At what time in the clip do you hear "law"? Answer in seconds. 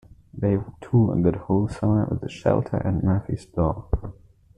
3.55-3.85